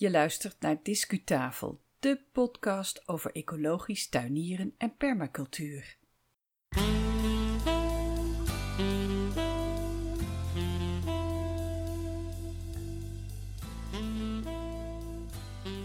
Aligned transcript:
Je 0.00 0.10
luistert 0.10 0.56
naar 0.60 0.78
Discutafel, 0.82 1.80
de 1.98 2.20
podcast 2.32 3.08
over 3.08 3.32
ecologisch 3.32 4.08
tuinieren 4.08 4.74
en 4.78 4.96
permacultuur. 4.96 5.96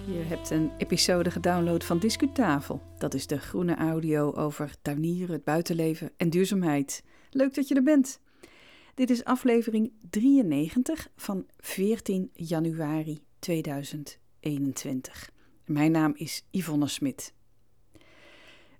Je 0.06 0.24
hebt 0.28 0.50
een 0.50 0.72
episode 0.78 1.32
gedownload 1.32 1.84
van 1.84 2.00
Discutafel. 2.00 2.82
Dat 2.98 3.14
is 3.14 3.28
de 3.28 3.38
groene 3.38 3.76
audio 3.76 4.34
over 4.34 4.76
tuinieren, 4.82 5.36
het 5.36 5.44
buitenleven 5.44 6.12
en 6.18 6.30
duurzaamheid. 6.30 7.04
Leuk 7.30 7.54
dat 7.54 7.68
je 7.68 7.76
er 7.76 7.84
bent. 7.84 8.22
Dit 8.94 9.10
is 9.10 9.24
aflevering 9.24 9.92
93 10.10 11.10
van 11.16 11.46
14 11.58 12.30
januari 12.34 13.25
2021. 13.46 15.30
Mijn 15.66 15.92
naam 15.92 16.14
is 16.16 16.46
Yvonne 16.52 16.88
Smit. 16.88 17.34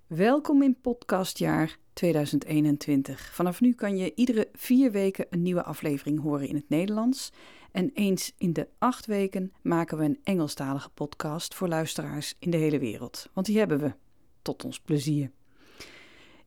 Welkom 0.06 0.62
in 0.62 0.80
podcastjaar 0.80 1.78
2021. 1.92 3.30
Vanaf 3.34 3.60
nu 3.60 3.72
kan 3.72 3.96
je 3.96 4.14
iedere 4.14 4.48
vier 4.52 4.90
weken 4.90 5.26
een 5.30 5.42
nieuwe 5.42 5.62
aflevering 5.62 6.20
horen 6.20 6.48
in 6.48 6.54
het 6.54 6.68
Nederlands. 6.68 7.32
En 7.72 7.90
eens 7.94 8.32
in 8.38 8.52
de 8.52 8.68
acht 8.78 9.06
weken 9.06 9.52
maken 9.62 9.98
we 9.98 10.04
een 10.04 10.20
Engelstalige 10.22 10.90
podcast 10.90 11.54
voor 11.54 11.68
luisteraars 11.68 12.34
in 12.38 12.50
de 12.50 12.56
hele 12.56 12.78
wereld. 12.78 13.28
Want 13.32 13.46
die 13.46 13.58
hebben 13.58 13.78
we, 13.78 13.94
tot 14.42 14.64
ons 14.64 14.80
plezier. 14.80 15.30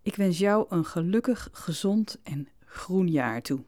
Ik 0.01 0.15
wens 0.15 0.37
jou 0.37 0.65
een 0.69 0.85
gelukkig, 0.85 1.49
gezond 1.51 2.19
en 2.23 2.47
groen 2.65 3.07
jaar 3.07 3.41
toe. 3.41 3.63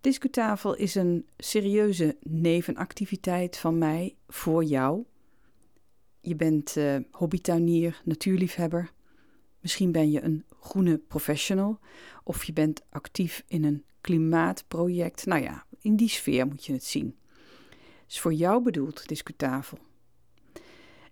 Discutafel 0.00 0.74
is 0.74 0.94
een 0.94 1.26
serieuze 1.36 2.16
nevenactiviteit 2.22 3.56
van 3.56 3.78
mij 3.78 4.16
voor 4.28 4.64
jou. 4.64 5.04
Je 6.20 6.36
bent 6.36 6.76
uh, 6.76 6.96
hobbytuinier, 7.10 8.00
natuurliefhebber. 8.04 8.92
Misschien 9.60 9.92
ben 9.92 10.10
je 10.10 10.22
een 10.22 10.44
groene 10.60 10.98
professional 10.98 11.78
of 12.24 12.44
je 12.44 12.52
bent 12.52 12.82
actief 12.90 13.44
in 13.48 13.64
een 13.64 13.84
klimaatproject. 14.00 15.26
Nou 15.26 15.42
ja, 15.42 15.66
in 15.80 15.96
die 15.96 16.08
sfeer 16.08 16.46
moet 16.46 16.64
je 16.64 16.72
het 16.72 16.84
zien. 16.84 17.16
Het 17.68 18.16
is 18.16 18.20
voor 18.20 18.32
jou 18.32 18.62
bedoeld, 18.62 19.08
Discutafel. 19.08 19.78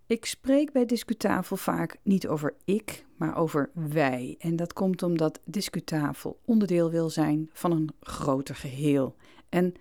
Ik 0.08 0.24
spreek 0.24 0.72
bij 0.72 0.86
Discutafel 0.86 1.56
vaak 1.56 1.96
niet 2.02 2.28
over 2.28 2.54
ik, 2.64 3.04
maar 3.16 3.36
over 3.36 3.70
wij. 3.72 4.34
En 4.38 4.56
dat 4.56 4.72
komt 4.72 5.02
omdat 5.02 5.40
Discutafel 5.44 6.40
onderdeel 6.44 6.90
wil 6.90 7.10
zijn 7.10 7.50
van 7.52 7.72
een 7.72 7.90
groter 8.00 8.54
geheel. 8.54 9.16
En 9.48 9.74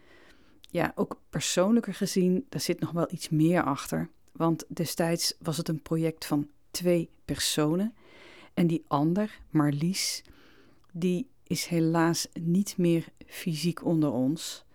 ja, 0.62 0.92
ook 0.96 1.22
persoonlijker 1.30 1.94
gezien, 1.94 2.46
daar 2.50 2.62
zit 2.62 2.80
nog 2.80 2.92
wel 2.92 3.08
iets 3.12 3.30
meer 3.30 3.64
achter. 3.64 4.10
Want 4.32 4.66
destijds 4.68 5.36
was 5.40 5.58
het 5.58 5.68
een 5.68 5.82
project 5.82 6.26
van 6.26 6.50
twee 6.72 7.10
personen. 7.26 7.94
En 8.54 8.68
die 8.68 8.84
ander, 8.88 9.40
Marlies, 9.50 10.24
die 10.92 11.28
is 11.44 11.66
helaas 11.66 12.28
niet 12.34 12.78
meer 12.78 13.08
fysiek 13.26 13.86
onder 13.86 14.12
ons. 14.12 14.66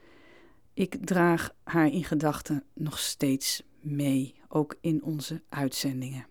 Ik 0.74 1.06
draag 1.06 1.54
haar 1.62 1.86
in 1.86 2.04
gedachten 2.04 2.64
nog 2.74 2.98
steeds 2.98 3.62
mee, 3.80 4.39
ook 4.52 4.76
in 4.80 5.02
onze 5.02 5.42
uitzendingen. 5.48 6.26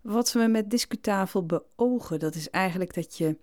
Wat 0.00 0.32
we 0.32 0.46
met 0.46 0.70
Discutafel 0.70 1.46
beogen, 1.46 2.18
dat 2.18 2.34
is 2.34 2.50
eigenlijk 2.50 2.94
dat 2.94 3.16
je 3.16 3.36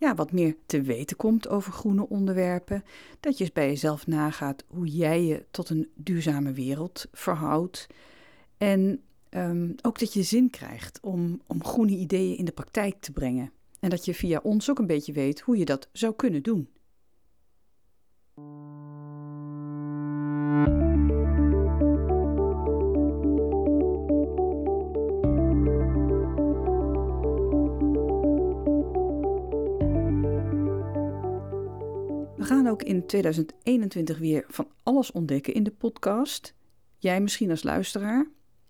ja, 0.00 0.14
wat 0.14 0.32
meer 0.32 0.56
te 0.66 0.82
weten 0.82 1.16
komt 1.16 1.48
over 1.48 1.72
groene 1.72 2.08
onderwerpen. 2.08 2.84
Dat 3.20 3.38
je 3.38 3.50
bij 3.52 3.66
jezelf 3.66 4.06
nagaat 4.06 4.64
hoe 4.68 4.86
jij 4.86 5.24
je 5.24 5.44
tot 5.50 5.70
een 5.70 5.90
duurzame 5.94 6.52
wereld 6.52 7.06
verhoudt. 7.12 7.86
En 8.58 9.02
um, 9.30 9.74
ook 9.82 9.98
dat 9.98 10.12
je 10.12 10.22
zin 10.22 10.50
krijgt 10.50 11.00
om, 11.02 11.40
om 11.46 11.64
groene 11.64 11.96
ideeën 11.96 12.36
in 12.36 12.44
de 12.44 12.52
praktijk 12.52 13.00
te 13.00 13.12
brengen. 13.12 13.52
En 13.80 13.90
dat 13.90 14.04
je 14.04 14.14
via 14.14 14.40
ons 14.42 14.70
ook 14.70 14.78
een 14.78 14.86
beetje 14.86 15.12
weet 15.12 15.40
hoe 15.40 15.56
je 15.56 15.64
dat 15.64 15.88
zou 15.92 16.14
kunnen 16.14 16.42
doen. 16.42 16.68
Ook 32.70 32.82
in 32.82 33.06
2021 33.06 34.18
weer 34.18 34.44
van 34.48 34.68
alles 34.82 35.12
ontdekken 35.12 35.54
in 35.54 35.62
de 35.62 35.70
podcast. 35.70 36.54
Jij 36.98 37.20
misschien 37.20 37.50
als 37.50 37.62
luisteraar, 37.62 38.26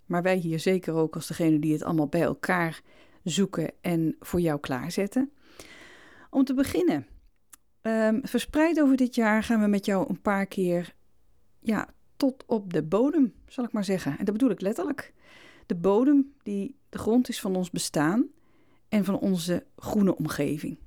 maar 0.07 0.23
wij 0.23 0.37
hier 0.37 0.61
zeker 0.61 0.95
ook 0.95 1.15
als 1.15 1.27
degene 1.27 1.59
die 1.59 1.73
het 1.73 1.83
allemaal 1.83 2.09
bij 2.09 2.23
elkaar 2.23 2.83
zoeken 3.25 3.73
en 3.81 4.17
voor 4.21 4.41
jou 4.41 4.61
klaarzetten. 4.61 5.31
Om 6.31 6.45
te 6.45 6.55
beginnen, 6.55 7.07
um, 7.83 8.21
verspreid 8.23 8.81
over 8.81 8.97
dit 8.97 9.15
jaar 9.15 9.43
gaan 9.43 9.61
we 9.61 9.67
met 9.67 9.85
jou 9.85 10.09
een 10.09 10.21
paar 10.21 10.47
keer 10.47 10.95
ja, 11.61 11.89
tot 12.17 12.45
op 12.47 12.73
de 12.73 12.83
bodem, 12.83 13.35
zal 13.47 13.65
ik 13.65 13.73
maar 13.73 13.85
zeggen. 13.85 14.19
En 14.19 14.25
dat 14.25 14.35
bedoel 14.35 14.51
ik 14.51 14.61
letterlijk. 14.61 15.15
De 15.67 15.77
bodem 15.77 16.33
die 16.43 16.77
de 16.89 16.99
grond 16.99 17.29
is 17.29 17.41
van 17.41 17.57
ons 17.57 17.71
bestaan 17.71 18.27
en 18.89 19.05
van 19.05 19.19
onze 19.19 19.67
groene 19.77 20.17
omgeving. 20.17 20.79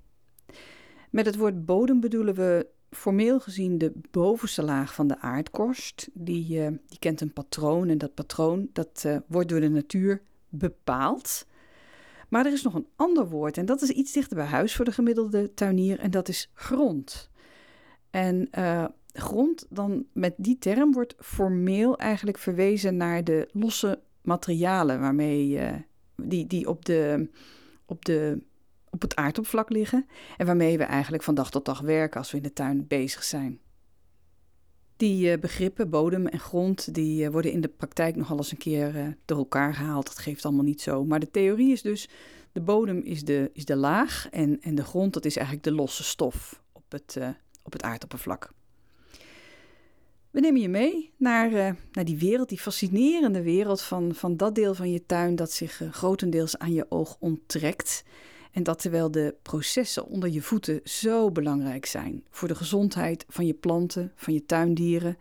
Met 1.09 1.25
het 1.25 1.35
woord 1.35 1.65
bodem 1.65 1.99
bedoelen 1.99 2.35
we 2.35 2.67
formeel 2.93 3.39
gezien 3.39 3.77
de 3.77 3.91
bovenste 4.11 4.63
laag 4.63 4.93
van 4.93 5.07
de 5.07 5.19
aardkorst. 5.19 6.09
Die, 6.13 6.59
uh, 6.59 6.67
die 6.87 6.99
kent 6.99 7.21
een 7.21 7.33
patroon 7.33 7.89
en 7.89 7.97
dat 7.97 8.13
patroon 8.13 8.69
dat, 8.73 9.03
uh, 9.05 9.17
wordt 9.27 9.49
door 9.49 9.59
de 9.59 9.69
natuur 9.69 10.21
bepaald. 10.49 11.45
Maar 12.29 12.45
er 12.45 12.51
is 12.51 12.63
nog 12.63 12.73
een 12.73 12.87
ander 12.95 13.29
woord 13.29 13.57
en 13.57 13.65
dat 13.65 13.81
is 13.81 13.89
iets 13.89 14.11
dichter 14.11 14.37
bij 14.37 14.45
huis 14.45 14.75
voor 14.75 14.85
de 14.85 14.91
gemiddelde 14.91 15.53
tuinier 15.53 15.99
en 15.99 16.11
dat 16.11 16.27
is 16.27 16.51
grond. 16.53 17.29
En 18.09 18.47
uh, 18.57 18.85
grond, 19.13 19.65
dan 19.69 20.05
met 20.13 20.33
die 20.37 20.57
term 20.57 20.91
wordt 20.91 21.15
formeel 21.19 21.97
eigenlijk 21.97 22.37
verwezen 22.37 22.97
naar 22.97 23.23
de 23.23 23.49
losse 23.51 23.99
materialen 24.21 24.99
waarmee, 24.99 25.59
die, 26.15 26.47
die 26.47 26.67
op 26.67 26.85
de, 26.85 27.29
op 27.85 28.05
de 28.05 28.43
op 28.93 29.01
het 29.01 29.15
aardoppervlak 29.15 29.69
liggen 29.69 30.07
en 30.37 30.45
waarmee 30.45 30.77
we 30.77 30.83
eigenlijk 30.83 31.23
van 31.23 31.35
dag 31.35 31.51
tot 31.51 31.65
dag 31.65 31.79
werken 31.79 32.19
als 32.19 32.31
we 32.31 32.37
in 32.37 32.43
de 32.43 32.53
tuin 32.53 32.87
bezig 32.87 33.23
zijn. 33.23 33.59
Die 34.97 35.31
uh, 35.31 35.39
begrippen, 35.39 35.89
bodem 35.89 36.27
en 36.27 36.39
grond, 36.39 36.93
die 36.93 37.23
uh, 37.23 37.29
worden 37.29 37.51
in 37.51 37.61
de 37.61 37.67
praktijk 37.67 38.15
nogal 38.15 38.37
eens 38.37 38.51
een 38.51 38.57
keer 38.57 38.95
uh, 38.95 39.07
door 39.25 39.37
elkaar 39.37 39.73
gehaald. 39.73 40.05
Dat 40.05 40.19
geeft 40.19 40.45
allemaal 40.45 40.63
niet 40.63 40.81
zo. 40.81 41.05
Maar 41.05 41.19
de 41.19 41.31
theorie 41.31 41.71
is 41.71 41.81
dus, 41.81 42.09
de 42.51 42.61
bodem 42.61 42.99
is 42.99 43.23
de, 43.23 43.49
is 43.53 43.65
de 43.65 43.75
laag 43.75 44.27
en, 44.31 44.61
en 44.61 44.75
de 44.75 44.83
grond, 44.83 45.13
dat 45.13 45.25
is 45.25 45.35
eigenlijk 45.35 45.65
de 45.65 45.73
losse 45.73 46.03
stof 46.03 46.61
op 46.71 46.91
het, 46.91 47.17
op 47.63 47.73
het 47.73 47.83
aardoppervlak. 47.83 48.51
We 50.31 50.39
nemen 50.39 50.61
je 50.61 50.69
mee 50.69 51.13
naar, 51.17 51.75
naar 51.91 52.05
die 52.05 52.17
wereld, 52.17 52.49
die 52.49 52.59
fascinerende 52.59 53.41
wereld 53.41 53.81
van, 53.81 54.15
van 54.15 54.37
dat 54.37 54.55
deel 54.55 54.73
van 54.73 54.91
je 54.91 55.05
tuin 55.05 55.35
dat 55.35 55.51
zich 55.51 55.81
grotendeels 55.91 56.57
aan 56.57 56.73
je 56.73 56.85
oog 56.89 57.17
onttrekt. 57.19 58.03
En 58.53 58.63
dat 58.63 58.79
terwijl 58.79 59.11
de 59.11 59.35
processen 59.41 60.05
onder 60.05 60.29
je 60.29 60.41
voeten 60.41 60.79
zo 60.83 61.31
belangrijk 61.31 61.85
zijn 61.85 62.23
voor 62.29 62.47
de 62.47 62.55
gezondheid 62.55 63.25
van 63.27 63.45
je 63.45 63.53
planten, 63.53 64.11
van 64.15 64.33
je 64.33 64.45
tuindieren, 64.45 65.17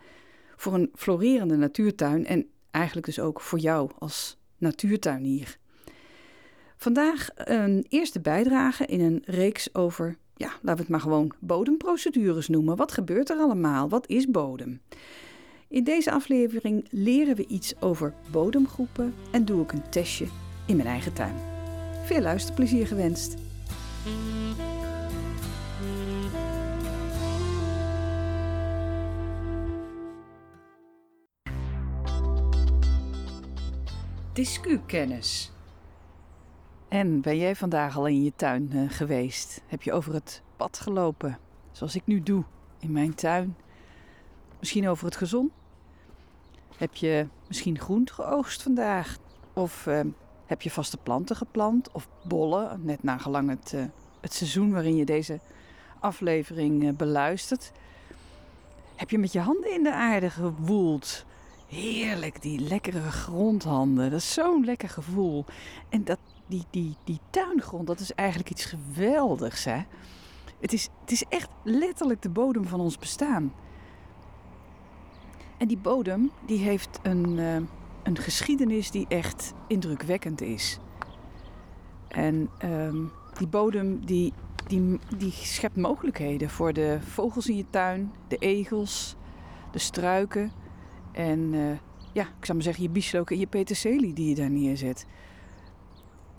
voor 0.57 0.75
een 0.75 0.91
florerende 0.95 1.57
natuurtuin 1.57 2.27
en 2.27 2.47
eigenlijk 2.71 3.07
dus 3.07 3.21
ook 3.21 3.41
voor 3.41 3.59
jou 3.59 3.91
als 3.99 4.39
natuurtuinier. 4.59 5.59
Vandaag 6.77 7.29
een 7.35 7.87
eerste 7.89 8.21
bijdrage 8.21 8.87
in 8.87 9.01
een 9.01 9.23
reeks 9.25 9.75
over, 9.75 10.17
ja, 10.37 10.49
laten 10.49 10.75
we 10.75 10.81
het 10.81 10.89
maar 10.89 11.01
gewoon 11.01 11.33
bodemprocedures 11.39 12.49
noemen. 12.49 12.77
Wat 12.77 12.93
gebeurt 12.93 13.31
er 13.31 13.37
allemaal? 13.37 13.89
Wat 13.89 14.09
is 14.09 14.31
bodem? 14.31 14.81
In 15.69 15.85
deze 15.85 16.13
aflevering 16.13 16.87
leren 16.91 17.37
we 17.37 17.47
iets 17.47 17.81
over 17.81 18.15
bodemgroepen 18.31 19.15
en 19.31 19.45
doe 19.45 19.63
ik 19.63 19.73
een 19.73 19.89
testje 19.91 20.27
in 20.67 20.77
mijn 20.77 20.89
eigen 20.89 21.13
tuin. 21.13 21.52
Veel 22.03 22.21
luisterplezier 22.21 22.87
gewenst. 22.87 23.37
Discu-kennis. 34.33 35.53
En 36.89 37.21
ben 37.21 37.39
jij 37.39 37.57
vandaag 37.57 37.97
al 37.97 38.07
in 38.07 38.23
je 38.23 38.33
tuin 38.37 38.71
uh, 38.73 38.91
geweest? 38.91 39.63
Heb 39.67 39.83
je 39.83 39.93
over 39.93 40.15
het 40.15 40.43
pad 40.57 40.79
gelopen, 40.79 41.39
zoals 41.73 41.95
ik 41.95 42.03
nu 42.05 42.23
doe 42.23 42.45
in 42.79 42.93
mijn 42.93 43.15
tuin? 43.15 43.57
Misschien 44.59 44.89
over 44.89 45.05
het 45.05 45.17
gezon? 45.17 45.53
Heb 46.77 46.95
je 46.95 47.27
misschien 47.49 47.79
groen 47.79 48.09
geoogst 48.13 48.63
vandaag? 48.63 49.17
Of 49.53 49.87
uh, 49.87 50.01
heb 50.53 50.63
je 50.63 50.71
vaste 50.71 50.97
planten 50.97 51.37
geplant 51.37 51.93
of 51.93 52.09
bollen, 52.23 52.81
net 52.85 53.03
nagelang 53.03 53.49
het, 53.49 53.73
uh, 53.75 53.85
het 54.21 54.33
seizoen 54.33 54.73
waarin 54.73 54.97
je 54.97 55.05
deze 55.05 55.41
aflevering 56.01 56.83
uh, 56.83 56.93
beluistert? 56.93 57.73
Heb 58.97 59.11
je 59.11 59.19
met 59.19 59.33
je 59.33 59.41
handen 59.41 59.75
in 59.75 59.83
de 59.83 59.93
aarde 59.93 60.31
gewoeld? 60.31 61.25
Heerlijk, 61.69 62.43
die 62.43 62.61
lekkere 62.61 63.11
grondhanden. 63.11 64.11
Dat 64.11 64.21
is 64.21 64.33
zo'n 64.33 64.65
lekker 64.65 64.89
gevoel. 64.89 65.45
En 65.89 66.05
dat, 66.05 66.19
die, 66.47 66.65
die, 66.71 66.97
die 67.05 67.21
tuingrond, 67.31 67.87
dat 67.87 68.01
is 68.01 68.15
eigenlijk 68.15 68.51
iets 68.51 68.65
geweldigs, 68.65 69.65
hè? 69.65 69.83
Het 70.61 70.73
is, 70.73 70.89
het 71.01 71.11
is 71.11 71.25
echt 71.29 71.49
letterlijk 71.63 72.23
de 72.23 72.29
bodem 72.29 72.67
van 72.67 72.81
ons 72.81 72.99
bestaan. 72.99 73.53
En 75.59 75.69
die 75.69 75.79
bodem, 75.79 76.31
die 76.47 76.59
heeft 76.59 76.99
een, 77.03 77.39
uh, 77.39 77.57
een 78.03 78.17
geschiedenis 78.17 78.91
die 78.91 79.07
echt 79.09 79.55
indrukwekkend 79.67 80.41
is. 80.41 80.79
En 82.09 82.51
um, 82.65 83.13
die 83.39 83.47
bodem, 83.47 84.07
die, 84.07 84.33
die, 84.67 84.99
die 85.17 85.33
schept 85.33 85.77
mogelijkheden 85.77 86.51
voor 86.51 86.73
de 86.73 86.99
vogels 87.01 87.49
in 87.49 87.57
je 87.57 87.67
tuin, 87.71 88.13
de 88.29 88.37
egels, 88.37 89.17
de 89.71 89.79
struiken 89.79 90.53
en 91.13 91.53
uh, 91.53 91.71
ja, 92.13 92.23
ik 92.23 92.45
zou 92.45 92.55
maar 92.55 92.63
zeggen 92.63 92.83
je 92.83 92.91
bieslook 92.91 93.31
en 93.31 93.39
je 93.39 93.47
peterselie 93.47 94.13
die 94.13 94.29
je 94.29 94.35
daar 94.35 94.51
neerzet. 94.51 95.07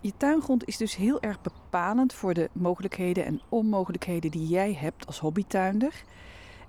Je 0.00 0.12
tuingrond 0.16 0.64
is 0.64 0.76
dus 0.76 0.96
heel 0.96 1.20
erg 1.20 1.40
bepalend 1.40 2.14
voor 2.14 2.34
de 2.34 2.50
mogelijkheden 2.52 3.24
en 3.24 3.40
onmogelijkheden 3.48 4.30
die 4.30 4.46
jij 4.46 4.74
hebt 4.74 5.06
als 5.06 5.18
hobbytuinder. 5.18 6.04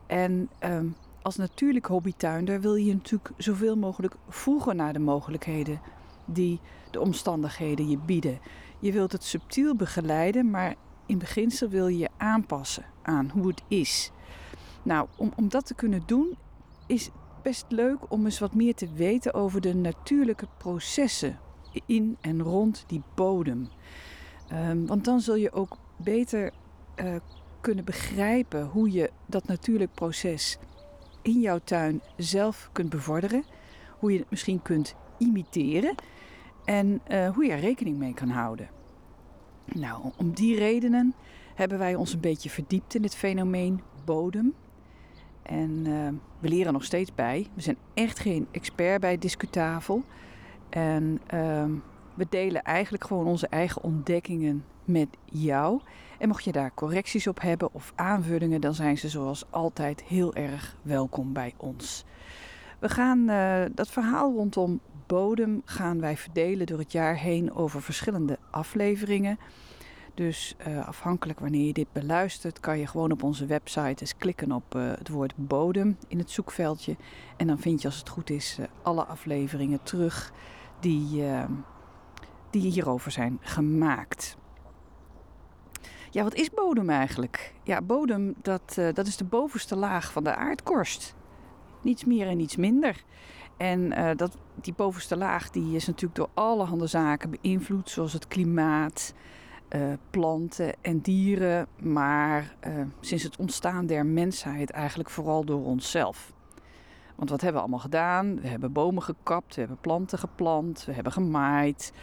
En 0.07 0.49
um, 0.63 0.95
als 1.25 1.35
natuurlijk 1.35 1.85
hobbytuinder 1.85 2.61
wil 2.61 2.75
je 2.75 2.93
natuurlijk 2.93 3.31
zoveel 3.37 3.75
mogelijk 3.75 4.15
voegen 4.29 4.75
naar 4.75 4.93
de 4.93 4.99
mogelijkheden 4.99 5.81
die 6.25 6.59
de 6.91 6.99
omstandigheden 6.99 7.89
je 7.89 7.97
bieden. 7.97 8.39
Je 8.79 8.91
wilt 8.91 9.11
het 9.11 9.23
subtiel 9.23 9.75
begeleiden, 9.75 10.49
maar 10.49 10.75
in 11.05 11.17
beginsel 11.17 11.69
wil 11.69 11.87
je 11.87 11.97
je 11.97 12.09
aanpassen 12.17 12.85
aan 13.01 13.29
hoe 13.29 13.47
het 13.47 13.63
is. 13.67 14.11
Nou, 14.83 15.07
om, 15.17 15.31
om 15.35 15.49
dat 15.49 15.65
te 15.65 15.73
kunnen 15.73 16.03
doen, 16.05 16.37
is 16.87 17.09
best 17.43 17.65
leuk 17.69 18.11
om 18.11 18.25
eens 18.25 18.39
wat 18.39 18.53
meer 18.53 18.75
te 18.75 18.93
weten 18.93 19.33
over 19.33 19.61
de 19.61 19.75
natuurlijke 19.75 20.47
processen 20.57 21.39
in 21.85 22.17
en 22.21 22.41
rond 22.41 22.83
die 22.87 23.03
bodem. 23.15 23.69
Um, 24.53 24.87
want 24.87 25.05
dan 25.05 25.19
zul 25.19 25.35
je 25.35 25.51
ook 25.51 25.77
beter 25.97 26.51
uh, 26.95 27.15
kunnen 27.61 27.85
begrijpen 27.85 28.65
hoe 28.65 28.91
je 28.91 29.11
dat 29.25 29.47
natuurlijk 29.47 29.93
proces 29.93 30.57
in 31.25 31.39
jouw 31.39 31.59
tuin 31.63 32.01
zelf 32.17 32.69
kunt 32.71 32.89
bevorderen. 32.89 33.43
Hoe 33.99 34.11
je 34.11 34.19
het 34.19 34.29
misschien 34.29 34.61
kunt 34.61 34.95
imiteren. 35.17 35.95
En 36.65 37.01
uh, 37.07 37.29
hoe 37.29 37.45
je 37.45 37.51
er 37.51 37.59
rekening 37.59 37.97
mee 37.97 38.13
kan 38.13 38.29
houden. 38.29 38.69
Nou, 39.65 40.11
om 40.17 40.33
die 40.33 40.57
redenen 40.57 41.15
hebben 41.55 41.77
wij 41.77 41.95
ons 41.95 42.13
een 42.13 42.19
beetje 42.19 42.49
verdiept 42.49 42.95
in 42.95 43.03
het 43.03 43.15
fenomeen 43.15 43.81
bodem. 44.05 44.53
En 45.41 45.69
uh, 45.85 46.09
we 46.39 46.49
leren 46.49 46.73
nog 46.73 46.83
steeds 46.83 47.15
bij. 47.15 47.47
We 47.53 47.61
zijn 47.61 47.77
echt 47.93 48.19
geen 48.19 48.47
expert 48.51 49.01
bij 49.01 49.17
Discutafel. 49.17 50.03
En 50.69 51.21
uh, 51.33 51.65
we 52.13 52.25
delen 52.29 52.63
eigenlijk 52.63 53.03
gewoon 53.03 53.25
onze 53.25 53.47
eigen 53.47 53.83
ontdekkingen 53.83 54.65
met 54.85 55.07
jou. 55.25 55.81
En 56.17 56.27
mocht 56.27 56.43
je 56.43 56.51
daar 56.51 56.73
correcties 56.73 57.27
op 57.27 57.41
hebben 57.41 57.73
of 57.73 57.91
aanvullingen, 57.95 58.61
dan 58.61 58.73
zijn 58.73 58.97
ze 58.97 59.09
zoals 59.09 59.45
altijd 59.49 60.03
heel 60.03 60.35
erg 60.35 60.75
welkom 60.81 61.33
bij 61.33 61.53
ons. 61.57 62.05
We 62.79 62.89
gaan 62.89 63.29
uh, 63.29 63.63
dat 63.71 63.89
verhaal 63.89 64.33
rondom 64.33 64.79
bodem 65.07 65.61
gaan 65.65 65.99
wij 65.99 66.17
verdelen 66.17 66.65
door 66.65 66.79
het 66.79 66.91
jaar 66.91 67.17
heen 67.17 67.53
over 67.53 67.81
verschillende 67.81 68.39
afleveringen. 68.49 69.39
Dus 70.13 70.55
uh, 70.67 70.87
afhankelijk 70.87 71.39
wanneer 71.39 71.65
je 71.65 71.73
dit 71.73 71.91
beluistert, 71.91 72.59
kan 72.59 72.79
je 72.79 72.87
gewoon 72.87 73.11
op 73.11 73.23
onze 73.23 73.45
website 73.45 74.01
eens 74.01 74.17
klikken 74.17 74.51
op 74.51 74.75
uh, 74.75 74.89
het 74.89 75.09
woord 75.09 75.33
bodem 75.35 75.97
in 76.07 76.17
het 76.17 76.31
zoekveldje. 76.31 76.95
En 77.37 77.47
dan 77.47 77.59
vind 77.59 77.81
je 77.81 77.87
als 77.87 77.97
het 77.97 78.09
goed 78.09 78.29
is 78.29 78.57
alle 78.81 79.05
afleveringen 79.05 79.83
terug 79.83 80.33
die, 80.79 81.23
die 82.49 82.71
hierover 82.71 83.11
zijn 83.11 83.37
gemaakt. 83.41 84.37
Ja, 86.15 86.23
wat 86.23 86.35
is 86.35 86.49
bodem 86.49 86.89
eigenlijk? 86.89 87.53
Ja, 87.63 87.81
bodem 87.81 88.35
dat, 88.41 88.79
dat 88.93 89.07
is 89.07 89.17
de 89.17 89.23
bovenste 89.23 89.75
laag 89.75 90.11
van 90.11 90.23
de 90.23 90.35
aardkorst. 90.35 91.15
Niets 91.81 92.05
meer 92.05 92.27
en 92.27 92.37
niets 92.37 92.55
minder. 92.55 93.03
En 93.57 93.79
uh, 93.79 94.09
dat, 94.15 94.37
die 94.61 94.73
bovenste 94.73 95.17
laag 95.17 95.49
die 95.49 95.75
is 95.75 95.87
natuurlijk 95.87 96.15
door 96.15 96.29
allerhande 96.33 96.87
zaken 96.87 97.29
beïnvloed, 97.41 97.89
zoals 97.89 98.13
het 98.13 98.27
klimaat, 98.27 99.13
uh, 99.75 99.93
planten 100.09 100.73
en 100.81 100.99
dieren, 100.99 101.67
maar 101.79 102.55
sinds 102.99 103.23
het 103.23 103.37
ontstaan 103.37 103.85
der 103.85 104.05
mensheid 104.05 104.69
eigenlijk 104.69 105.09
vooral 105.09 105.45
door 105.45 105.65
onszelf. 105.65 106.33
Want 107.15 107.29
wat 107.29 107.41
hebben 107.41 107.61
we 107.61 107.67
allemaal 107.67 107.85
gedaan? 107.85 108.41
We 108.41 108.47
hebben 108.47 108.71
bomen 108.71 109.03
gekapt, 109.03 109.53
we 109.55 109.59
hebben 109.59 109.79
planten 109.81 110.19
geplant, 110.19 110.85
we 110.85 110.93
hebben 110.93 111.11
gemaaid, 111.11 111.93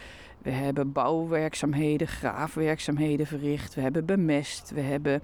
we 0.43 0.51
hebben 0.51 0.91
bouwwerkzaamheden, 0.91 2.07
graafwerkzaamheden 2.07 3.27
verricht, 3.27 3.75
we 3.75 3.81
hebben 3.81 4.05
bemest, 4.05 4.71
we 4.71 4.81
hebben 4.81 5.21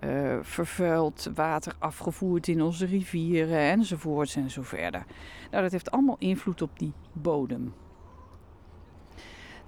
uh, 0.00 0.38
vervuild 0.42 1.30
water 1.34 1.74
afgevoerd 1.78 2.48
in 2.48 2.62
onze 2.62 2.86
rivieren 2.86 3.58
enzovoorts 3.58 4.36
en 4.36 4.50
verder. 4.50 5.04
Nou, 5.50 5.62
dat 5.62 5.72
heeft 5.72 5.90
allemaal 5.90 6.16
invloed 6.18 6.62
op 6.62 6.78
die 6.78 6.92
bodem. 7.12 7.74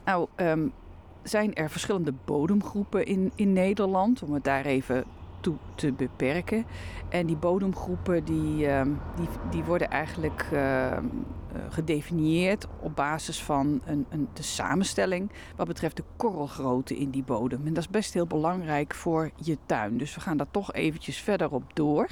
Nou, 0.04 0.28
um, 0.37 0.72
zijn 1.22 1.54
er 1.54 1.70
verschillende 1.70 2.12
bodemgroepen 2.25 3.06
in, 3.06 3.32
in 3.34 3.52
Nederland, 3.52 4.22
om 4.22 4.32
het 4.32 4.44
daar 4.44 4.64
even 4.64 5.04
toe 5.40 5.56
te 5.75 5.92
beperken. 5.92 6.66
En 7.08 7.26
die 7.26 7.37
bodemgroepen 7.37 8.25
die, 8.25 8.66
uh, 8.66 8.82
die, 9.16 9.28
die 9.50 9.64
worden 9.64 9.90
eigenlijk 9.90 10.48
uh, 10.52 10.98
gedefinieerd 11.69 12.66
op 12.81 12.96
basis 12.96 13.42
van 13.42 13.81
een, 13.84 14.06
een, 14.08 14.28
de 14.32 14.42
samenstelling 14.42 15.31
wat 15.56 15.66
betreft 15.66 15.96
de 15.96 16.04
korrelgrootte 16.16 16.96
in 16.96 17.10
die 17.10 17.22
bodem. 17.22 17.66
En 17.66 17.75
dat 17.75 17.82
is 17.82 17.88
best 17.88 18.14
heel 18.14 18.26
belangrijk 18.26 18.94
voor 18.94 19.31
je 19.37 19.58
tuin. 19.66 19.98
Dus 19.98 20.14
we 20.14 20.20
gaan 20.20 20.37
daar 20.37 20.50
toch 20.50 20.72
eventjes 20.72 21.20
verder 21.20 21.50
op 21.50 21.64
door. 21.75 22.08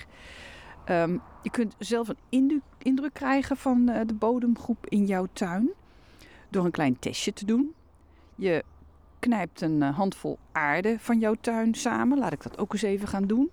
Um, 0.90 1.20
je 1.42 1.50
kunt 1.50 1.74
zelf 1.78 2.08
een 2.08 2.62
indruk 2.78 3.12
krijgen 3.12 3.56
van 3.56 3.90
uh, 3.90 4.00
de 4.06 4.14
bodemgroep 4.14 4.86
in 4.86 5.04
jouw 5.04 5.26
tuin 5.32 5.70
door 6.48 6.64
een 6.64 6.70
klein 6.70 6.98
testje 6.98 7.32
te 7.32 7.44
doen. 7.44 7.74
Je 8.34 8.64
knijpt 9.18 9.60
een 9.60 9.82
eh, 9.82 9.96
handvol 9.96 10.38
aarde 10.52 10.96
van 10.98 11.18
jouw 11.18 11.34
tuin 11.40 11.74
samen. 11.74 12.18
Laat 12.18 12.32
ik 12.32 12.42
dat 12.42 12.58
ook 12.58 12.72
eens 12.72 12.82
even 12.82 13.08
gaan 13.08 13.26
doen. 13.26 13.50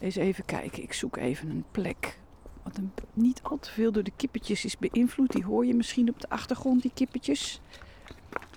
Eens 0.00 0.16
even 0.16 0.44
kijken. 0.44 0.82
Ik 0.82 0.92
zoek 0.92 1.16
even 1.16 1.50
een 1.50 1.64
plek. 1.70 2.18
Wat 2.62 2.80
niet 3.12 3.40
al 3.42 3.58
te 3.58 3.70
veel 3.70 3.92
door 3.92 4.02
de 4.02 4.12
kippetjes 4.16 4.64
is 4.64 4.78
beïnvloed. 4.78 5.32
Die 5.32 5.44
hoor 5.44 5.66
je 5.66 5.74
misschien 5.74 6.08
op 6.08 6.20
de 6.20 6.28
achtergrond, 6.28 6.82
die 6.82 6.90
kippetjes. 6.94 7.60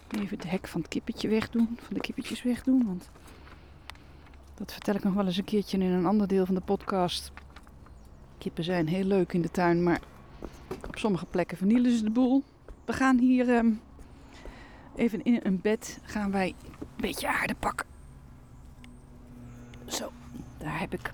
Even 0.09 0.38
het 0.38 0.50
hek 0.50 0.67
van 0.67 0.81
het 0.81 0.89
kippetje 0.89 1.27
wegdoen. 1.27 1.77
Van 1.81 1.93
de 1.93 2.00
kippetjes 2.00 2.43
wegdoen. 2.43 2.86
Want 2.86 3.09
dat 4.55 4.71
vertel 4.71 4.95
ik 4.95 5.03
nog 5.03 5.13
wel 5.13 5.25
eens 5.25 5.38
een 5.38 5.43
keertje 5.43 5.77
in 5.77 5.91
een 5.91 6.05
ander 6.05 6.27
deel 6.27 6.45
van 6.45 6.55
de 6.55 6.62
podcast. 6.62 7.31
Kippen 8.38 8.63
zijn 8.63 8.88
heel 8.88 9.03
leuk 9.03 9.33
in 9.33 9.41
de 9.41 9.51
tuin, 9.51 9.83
maar 9.83 10.01
op 10.88 10.97
sommige 10.97 11.25
plekken 11.25 11.57
vernielen 11.57 11.97
ze 11.97 12.03
de 12.03 12.09
boel. 12.09 12.43
We 12.86 12.93
gaan 12.93 13.17
hier 13.17 13.50
um, 13.50 13.81
even 14.98 15.24
in 15.24 15.39
een 15.44 15.62
bed 15.62 16.00
gaan 16.04 16.32
wij 16.32 16.56
een 16.80 16.88
beetje 16.96 17.27
aarde 17.27 17.56
pakken. 17.56 17.88
Zo, 19.86 20.12
daar 20.58 20.80
heb 20.80 20.94
ik 20.94 21.13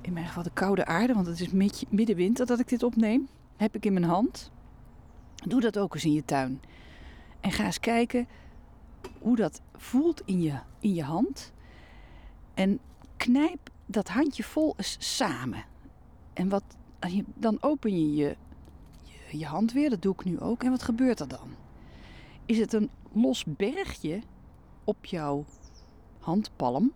in 0.00 0.12
mijn 0.12 0.26
geval 0.26 0.42
de 0.42 0.50
koude 0.52 0.86
aarde, 0.86 1.14
want 1.14 1.26
het 1.26 1.40
is 1.40 1.50
middenwinter 1.88 2.46
dat 2.46 2.60
ik 2.60 2.68
dit 2.68 2.82
opneem. 2.82 3.28
Heb 3.56 3.74
ik 3.74 3.84
in 3.84 3.92
mijn 3.92 4.04
hand. 4.04 4.50
Doe 5.34 5.60
dat 5.60 5.78
ook 5.78 5.94
eens 5.94 6.04
in 6.04 6.12
je 6.12 6.24
tuin. 6.24 6.60
En 7.40 7.52
ga 7.52 7.64
eens 7.64 7.80
kijken 7.80 8.28
hoe 9.18 9.36
dat 9.36 9.60
voelt 9.76 10.22
in 10.24 10.42
je, 10.42 10.58
in 10.78 10.94
je 10.94 11.02
hand. 11.02 11.52
En 12.54 12.78
knijp 13.16 13.70
dat 13.86 14.08
handje 14.08 14.42
vol 14.42 14.74
eens 14.76 14.96
samen. 15.16 15.64
En 16.32 16.48
wat, 16.48 16.64
dan 17.34 17.56
open 17.60 17.90
je 17.90 18.14
je, 18.14 18.36
je 19.02 19.38
je 19.38 19.46
hand 19.46 19.72
weer, 19.72 19.90
dat 19.90 20.02
doe 20.02 20.12
ik 20.12 20.24
nu 20.24 20.40
ook. 20.40 20.62
En 20.62 20.70
wat 20.70 20.82
gebeurt 20.82 21.20
er 21.20 21.28
dan? 21.28 21.67
Is 22.48 22.58
het 22.58 22.72
een 22.72 22.90
los 23.12 23.44
bergje 23.44 24.22
op 24.84 25.04
jouw 25.04 25.44
handpalm, 26.18 26.92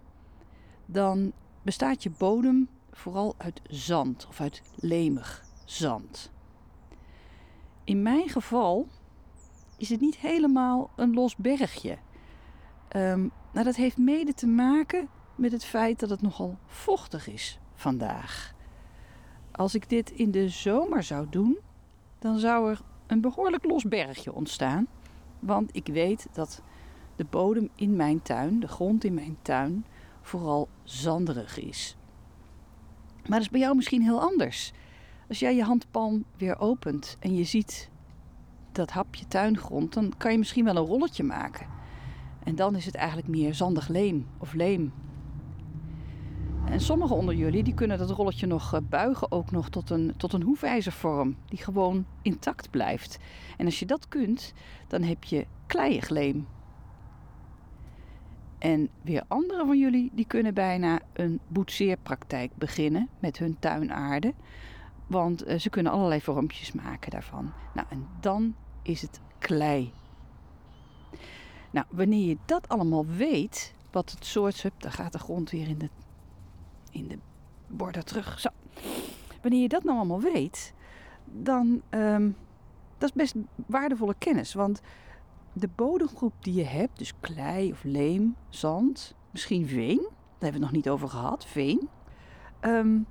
dan 0.86 1.32
bestaat 1.62 2.02
je 2.02 2.10
bodem 2.18 2.68
vooral 2.92 3.34
uit 3.36 3.60
zand 3.64 4.26
of 4.28 4.40
uit 4.40 4.62
lemig 4.74 5.44
zand. 5.64 6.32
In 7.84 8.02
mijn 8.02 8.28
geval 8.28 8.86
is 9.76 9.88
het 9.88 10.00
niet 10.00 10.16
helemaal 10.16 10.90
een 10.96 11.14
los 11.14 11.36
bergje. 11.36 11.98
Um, 12.96 13.30
nou, 13.52 13.64
dat 13.64 13.76
heeft 13.76 13.96
mede 13.96 14.34
te 14.34 14.46
maken 14.46 15.08
met 15.34 15.52
het 15.52 15.64
feit 15.64 16.00
dat 16.00 16.10
het 16.10 16.22
nogal 16.22 16.58
vochtig 16.66 17.28
is 17.28 17.58
vandaag. 17.74 18.54
Als 19.50 19.74
ik 19.74 19.88
dit 19.88 20.10
in 20.10 20.30
de 20.30 20.48
zomer 20.48 21.02
zou 21.02 21.26
doen, 21.30 21.58
dan 22.18 22.38
zou 22.38 22.70
er 22.70 22.80
een 23.06 23.20
behoorlijk 23.20 23.64
los 23.64 23.84
bergje 23.84 24.32
ontstaan. 24.32 24.86
Want 25.42 25.76
ik 25.76 25.86
weet 25.86 26.26
dat 26.32 26.62
de 27.16 27.24
bodem 27.24 27.68
in 27.74 27.96
mijn 27.96 28.22
tuin, 28.22 28.60
de 28.60 28.68
grond 28.68 29.04
in 29.04 29.14
mijn 29.14 29.36
tuin, 29.42 29.84
vooral 30.20 30.68
zanderig 30.82 31.58
is. 31.58 31.96
Maar 33.22 33.38
dat 33.38 33.40
is 33.40 33.50
bij 33.50 33.60
jou 33.60 33.76
misschien 33.76 34.02
heel 34.02 34.20
anders. 34.20 34.72
Als 35.28 35.38
jij 35.38 35.54
je 35.54 35.62
handpalm 35.62 36.24
weer 36.36 36.58
opent 36.58 37.16
en 37.20 37.34
je 37.34 37.44
ziet 37.44 37.90
dat 38.72 38.90
hapje 38.90 39.26
tuingrond, 39.26 39.92
dan 39.92 40.12
kan 40.16 40.32
je 40.32 40.38
misschien 40.38 40.64
wel 40.64 40.76
een 40.76 40.86
rolletje 40.86 41.22
maken. 41.22 41.66
En 42.44 42.54
dan 42.54 42.76
is 42.76 42.86
het 42.86 42.94
eigenlijk 42.94 43.28
meer 43.28 43.54
zandig 43.54 43.88
leem 43.88 44.26
of 44.38 44.52
leem. 44.52 44.92
En 46.72 46.80
sommigen 46.80 47.16
onder 47.16 47.34
jullie 47.34 47.62
die 47.62 47.74
kunnen 47.74 47.98
dat 47.98 48.10
rolletje 48.10 48.46
nog 48.46 48.74
eh, 48.74 48.80
buigen, 48.88 49.32
ook 49.32 49.50
nog 49.50 49.68
tot 49.68 49.90
een, 49.90 50.14
tot 50.16 50.32
een 50.32 50.42
hoefijzervorm, 50.42 51.36
die 51.48 51.58
gewoon 51.58 52.06
intact 52.22 52.70
blijft. 52.70 53.18
En 53.56 53.66
als 53.66 53.78
je 53.78 53.86
dat 53.86 54.08
kunt, 54.08 54.52
dan 54.88 55.02
heb 55.02 55.24
je 55.24 55.46
kleiig 55.66 56.08
leem. 56.08 56.46
En 58.58 58.88
weer 59.02 59.22
anderen 59.28 59.66
van 59.66 59.78
jullie 59.78 60.10
die 60.14 60.26
kunnen 60.26 60.54
bijna 60.54 61.00
een 61.12 61.40
boetseerpraktijk 61.48 62.50
beginnen 62.54 63.08
met 63.18 63.38
hun 63.38 63.56
tuinaarde. 63.58 64.34
Want 65.06 65.42
eh, 65.42 65.58
ze 65.58 65.70
kunnen 65.70 65.92
allerlei 65.92 66.20
vormpjes 66.20 66.72
maken 66.72 67.10
daarvan. 67.10 67.52
Nou, 67.74 67.86
en 67.90 68.06
dan 68.20 68.54
is 68.82 69.02
het 69.02 69.20
klei. 69.38 69.92
Nou, 71.70 71.86
wanneer 71.90 72.28
je 72.28 72.36
dat 72.44 72.68
allemaal 72.68 73.06
weet, 73.06 73.74
wat 73.90 74.10
het 74.10 74.24
soort... 74.24 74.70
Daar 74.78 74.92
gaat 74.92 75.12
de 75.12 75.18
grond 75.18 75.50
weer 75.50 75.68
in 75.68 75.78
de, 75.78 75.88
in 76.92 77.08
de 77.08 77.18
borden 77.66 78.04
terug. 78.04 78.40
Zo. 78.40 78.48
Wanneer 79.42 79.60
je 79.60 79.68
dat 79.68 79.84
nou 79.84 79.96
allemaal 79.96 80.20
weet, 80.20 80.74
dan... 81.24 81.82
Um, 81.90 82.36
dat 82.98 83.10
is 83.10 83.16
best 83.16 83.34
waardevolle 83.66 84.14
kennis. 84.18 84.54
Want 84.54 84.80
de 85.52 85.68
bodemgroep 85.74 86.32
die 86.40 86.54
je 86.54 86.64
hebt, 86.64 86.98
dus 86.98 87.12
klei 87.20 87.72
of 87.72 87.84
leem, 87.84 88.36
zand, 88.48 89.14
misschien 89.30 89.66
veen... 89.66 90.00
Daar 90.00 90.50
hebben 90.50 90.60
we 90.60 90.66
het 90.66 90.74
nog 90.84 90.84
niet 90.84 90.88
over 90.88 91.08
gehad, 91.08 91.46
veen. 91.46 91.88
Um, 92.60 93.06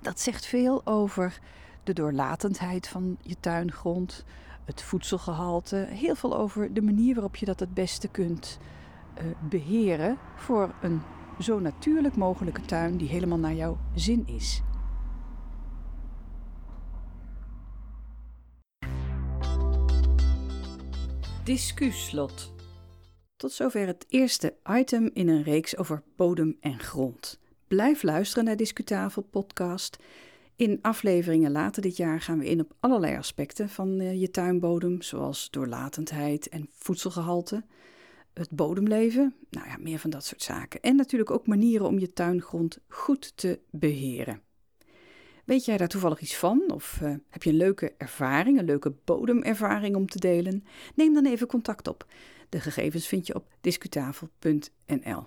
dat 0.00 0.20
zegt 0.20 0.46
veel 0.46 0.86
over 0.86 1.38
de 1.84 1.92
doorlatendheid 1.92 2.88
van 2.88 3.16
je 3.22 3.36
tuingrond, 3.40 4.24
het 4.64 4.82
voedselgehalte, 4.82 5.76
heel 5.76 6.14
veel 6.14 6.36
over 6.36 6.74
de 6.74 6.82
manier 6.82 7.14
waarop 7.14 7.36
je 7.36 7.46
dat 7.46 7.60
het 7.60 7.74
beste 7.74 8.08
kunt 8.08 8.58
uh, 9.18 9.24
beheren 9.48 10.18
voor 10.34 10.74
een 10.80 11.02
zo 11.40 11.58
natuurlijk 11.58 12.16
mogelijke 12.16 12.60
tuin 12.60 12.96
die 12.96 13.08
helemaal 13.08 13.38
naar 13.38 13.54
jouw 13.54 13.78
zin 13.94 14.26
is. 14.26 14.62
Discuslot. 21.44 22.52
Tot 23.36 23.52
zover 23.52 23.86
het 23.86 24.06
eerste 24.08 24.54
item 24.70 25.10
in 25.12 25.28
een 25.28 25.42
reeks 25.42 25.76
over 25.76 26.02
bodem 26.16 26.56
en 26.60 26.78
grond. 26.78 27.40
Blijf 27.68 28.02
luisteren 28.02 28.44
naar 28.44 28.56
Discutafel 28.56 29.22
podcast. 29.22 29.96
In 30.56 30.78
afleveringen 30.82 31.52
later 31.52 31.82
dit 31.82 31.96
jaar 31.96 32.20
gaan 32.20 32.38
we 32.38 32.48
in 32.48 32.60
op 32.60 32.74
allerlei 32.80 33.16
aspecten 33.16 33.68
van 33.68 34.00
uh, 34.00 34.20
je 34.20 34.30
tuinbodem, 34.30 35.02
zoals 35.02 35.50
doorlatendheid 35.50 36.48
en 36.48 36.68
voedselgehalte, 36.72 37.64
het 38.38 38.50
bodemleven, 38.50 39.34
nou 39.50 39.68
ja, 39.68 39.76
meer 39.78 39.98
van 39.98 40.10
dat 40.10 40.24
soort 40.24 40.42
zaken. 40.42 40.80
En 40.80 40.96
natuurlijk 40.96 41.30
ook 41.30 41.46
manieren 41.46 41.86
om 41.86 41.98
je 41.98 42.12
tuingrond 42.12 42.78
goed 42.88 43.36
te 43.36 43.60
beheren. 43.70 44.40
Weet 45.44 45.64
jij 45.64 45.76
daar 45.76 45.88
toevallig 45.88 46.20
iets 46.20 46.36
van? 46.36 46.62
Of 46.72 46.98
uh, 47.02 47.14
heb 47.28 47.42
je 47.42 47.50
een 47.50 47.56
leuke 47.56 47.94
ervaring, 47.98 48.58
een 48.58 48.64
leuke 48.64 48.94
bodemervaring 49.04 49.96
om 49.96 50.06
te 50.06 50.18
delen? 50.18 50.64
Neem 50.94 51.14
dan 51.14 51.26
even 51.26 51.46
contact 51.46 51.88
op. 51.88 52.06
De 52.48 52.60
gegevens 52.60 53.06
vind 53.06 53.26
je 53.26 53.34
op 53.34 53.48
discutafel.nl. 53.60 55.26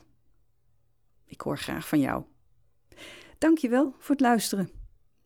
Ik 1.26 1.42
hoor 1.42 1.58
graag 1.58 1.88
van 1.88 2.00
jou. 2.00 2.24
Dankjewel 3.38 3.96
voor 3.98 4.16
het 4.16 4.24
luisteren. 4.24 4.70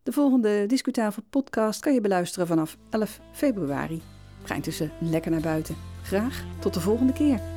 De 0.03 0.11
volgende 0.11 0.65
Discutafel 0.65 1.23
podcast 1.29 1.79
kan 1.79 1.93
je 1.93 2.01
beluisteren 2.01 2.47
vanaf 2.47 2.77
11 2.89 3.19
februari. 3.31 4.01
Ga 4.43 4.55
intussen 4.55 4.91
lekker 4.99 5.31
naar 5.31 5.41
buiten. 5.41 5.75
Graag 6.03 6.45
tot 6.59 6.73
de 6.73 6.79
volgende 6.79 7.13
keer. 7.13 7.52